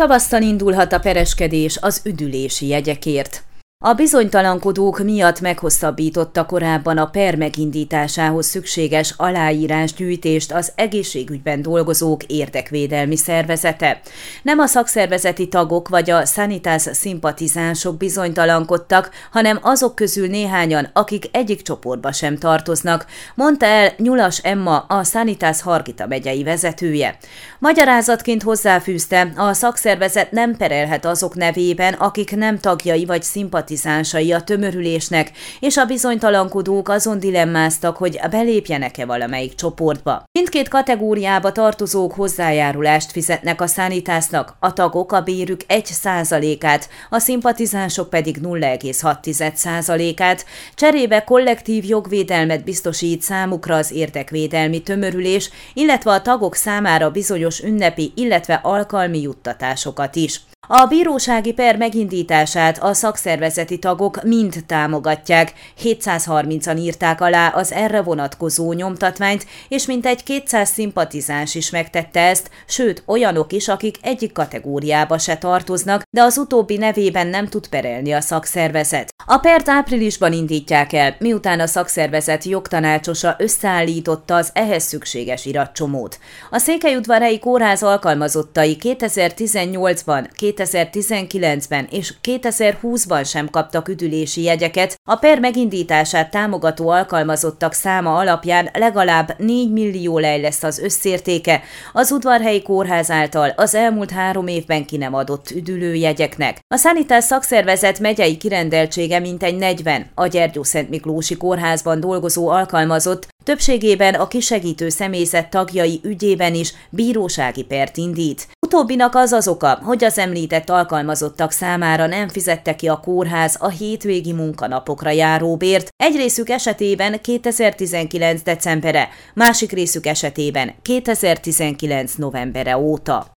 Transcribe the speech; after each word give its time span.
Tavasztal 0.00 0.42
indulhat 0.42 0.92
a 0.92 0.98
pereskedés 0.98 1.76
az 1.80 2.00
üdülési 2.04 2.66
jegyekért. 2.66 3.45
A 3.84 3.92
bizonytalankodók 3.92 4.98
miatt 4.98 5.40
meghosszabbította 5.40 6.46
korábban 6.46 6.98
a 6.98 7.06
per 7.06 7.36
megindításához 7.36 8.46
szükséges 8.46 9.14
aláírásgyűjtést 9.16 10.52
az 10.52 10.72
egészségügyben 10.74 11.62
dolgozók 11.62 12.22
érdekvédelmi 12.24 13.16
szervezete. 13.16 14.00
Nem 14.42 14.58
a 14.58 14.66
szakszervezeti 14.66 15.48
tagok 15.48 15.88
vagy 15.88 16.10
a 16.10 16.24
Sanitas 16.24 16.82
szimpatizánsok 16.82 17.96
bizonytalankodtak, 17.96 19.10
hanem 19.30 19.58
azok 19.62 19.94
közül 19.94 20.28
néhányan, 20.28 20.90
akik 20.92 21.24
egyik 21.32 21.62
csoportba 21.62 22.12
sem 22.12 22.38
tartoznak, 22.38 23.06
mondta 23.34 23.66
el 23.66 23.92
Nyulas 23.96 24.38
Emma, 24.38 24.78
a 24.78 25.04
Sanitas 25.04 25.62
Hargita 25.62 26.06
megyei 26.06 26.42
vezetője. 26.42 27.18
Magyarázatként 27.58 28.42
hozzáfűzte, 28.42 29.32
a 29.36 29.52
szakszervezet 29.52 30.30
nem 30.30 30.56
perelhet 30.56 31.04
azok 31.04 31.34
nevében, 31.34 31.92
akik 31.92 32.36
nem 32.36 32.58
tagjai 32.58 33.04
vagy 33.04 33.22
szimpatizánsok 33.22 33.64
szimpatizánsai 33.66 34.32
a 34.32 34.40
tömörülésnek, 34.40 35.30
és 35.60 35.76
a 35.76 35.84
bizonytalankodók 35.84 36.88
azon 36.88 37.18
dilemmáztak, 37.18 37.96
hogy 37.96 38.20
belépjenek-e 38.30 39.06
valamelyik 39.06 39.54
csoportba. 39.54 40.24
Mindkét 40.32 40.68
kategóriába 40.68 41.52
tartozók 41.52 42.12
hozzájárulást 42.12 43.10
fizetnek 43.10 43.60
a 43.60 43.66
szánításznak, 43.66 44.56
a 44.60 44.72
tagok 44.72 45.12
a 45.12 45.20
bérük 45.20 45.60
1%-át, 45.68 46.88
a 47.10 47.18
szimpatizánsok 47.18 48.10
pedig 48.10 48.38
0,6%-át, 48.42 50.46
cserébe 50.74 51.24
kollektív 51.24 51.84
jogvédelmet 51.84 52.64
biztosít 52.64 53.22
számukra 53.22 53.74
az 53.74 53.92
érdekvédelmi 53.92 54.82
tömörülés, 54.82 55.50
illetve 55.74 56.10
a 56.10 56.22
tagok 56.22 56.54
számára 56.54 57.10
bizonyos 57.10 57.62
ünnepi, 57.62 58.12
illetve 58.14 58.60
alkalmi 58.62 59.20
juttatásokat 59.20 60.16
is. 60.16 60.40
A 60.68 60.86
bírósági 60.86 61.52
per 61.52 61.76
megindítását 61.76 62.78
a 62.82 62.92
szakszervezeti 62.92 63.78
tagok 63.78 64.22
mind 64.22 64.54
támogatják. 64.66 65.52
730-an 65.82 66.78
írták 66.78 67.20
alá 67.20 67.48
az 67.48 67.72
erre 67.72 68.02
vonatkozó 68.02 68.72
nyomtatványt, 68.72 69.46
és 69.68 69.86
mintegy 69.86 70.22
200 70.22 70.68
szimpatizáns 70.70 71.54
is 71.54 71.70
megtette 71.70 72.20
ezt, 72.20 72.50
sőt 72.66 73.02
olyanok 73.06 73.52
is, 73.52 73.68
akik 73.68 73.96
egyik 74.02 74.32
kategóriába 74.32 75.18
se 75.18 75.36
tartoznak, 75.36 76.02
de 76.10 76.22
az 76.22 76.38
utóbbi 76.38 76.76
nevében 76.76 77.26
nem 77.26 77.46
tud 77.46 77.68
perelni 77.68 78.12
a 78.12 78.20
szakszervezet. 78.20 79.08
A 79.26 79.38
pert 79.38 79.68
áprilisban 79.68 80.32
indítják 80.32 80.92
el, 80.92 81.16
miután 81.18 81.60
a 81.60 81.66
szakszervezet 81.66 82.44
jogtanácsosa 82.44 83.34
összeállította 83.38 84.34
az 84.34 84.50
ehhez 84.52 84.82
szükséges 84.82 85.44
iratcsomót. 85.44 86.18
A 86.50 86.58
Székelyudvarhelyi 86.58 87.38
Kórház 87.38 87.82
alkalmazottai 87.82 88.76
2018-ban, 88.80 90.26
2019-ben 90.56 91.86
és 91.90 92.14
2020-ban 92.22 93.28
sem 93.28 93.50
kaptak 93.50 93.88
üdülési 93.88 94.42
jegyeket, 94.42 95.00
a 95.04 95.16
per 95.16 95.40
megindítását 95.40 96.30
támogató 96.30 96.88
alkalmazottak 96.88 97.72
száma 97.72 98.16
alapján 98.16 98.68
legalább 98.72 99.34
4 99.38 99.72
millió 99.72 100.18
lej 100.18 100.40
lesz 100.40 100.62
az 100.62 100.78
összértéke. 100.78 101.62
Az 101.92 102.10
udvarhelyi 102.10 102.62
kórház 102.62 103.10
által 103.10 103.52
az 103.56 103.74
elmúlt 103.74 104.10
három 104.10 104.46
évben 104.46 104.84
ki 104.84 104.96
nem 104.96 105.14
adott 105.14 105.50
üdülőjegyeknek. 105.50 106.58
A 106.74 106.76
Sanitás 106.76 107.24
szakszervezet 107.24 107.98
megyei 107.98 108.36
kirendeltsége 108.36 109.18
mintegy 109.18 109.56
40, 109.56 110.10
a 110.14 110.26
Gyergyó 110.26 110.62
Szent 110.62 110.88
Miklósi 110.88 111.36
kórházban 111.36 112.00
dolgozó 112.00 112.48
alkalmazott 112.48 113.34
Többségében 113.46 114.14
a 114.14 114.28
kisegítő 114.28 114.88
személyzet 114.88 115.50
tagjai 115.50 116.00
ügyében 116.02 116.54
is 116.54 116.72
bírósági 116.90 117.62
pert 117.62 117.96
indít. 117.96 118.48
Utóbbinak 118.66 119.14
az 119.14 119.32
az 119.32 119.48
oka, 119.48 119.78
hogy 119.82 120.04
az 120.04 120.18
említett 120.18 120.70
alkalmazottak 120.70 121.50
számára 121.50 122.06
nem 122.06 122.28
fizette 122.28 122.76
ki 122.76 122.88
a 122.88 123.00
kórház 123.00 123.56
a 123.58 123.68
hétvégi 123.68 124.32
munkanapokra 124.32 125.10
járó 125.10 125.56
bért, 125.56 125.88
egy 125.96 126.16
részük 126.16 126.48
esetében 126.48 127.20
2019. 127.20 128.42
decembere, 128.42 129.08
másik 129.34 129.72
részük 129.72 130.06
esetében 130.06 130.74
2019. 130.82 132.14
novembere 132.14 132.78
óta. 132.78 133.34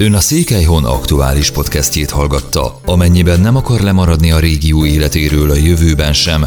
Ön 0.00 0.14
a 0.14 0.20
Székelyhon 0.20 0.84
aktuális 0.84 1.50
podcastjét 1.50 2.10
hallgatta. 2.10 2.80
Amennyiben 2.84 3.40
nem 3.40 3.56
akar 3.56 3.80
lemaradni 3.80 4.32
a 4.32 4.38
régió 4.38 4.84
életéről 4.86 5.50
a 5.50 5.54
jövőben 5.54 6.12
sem, 6.12 6.46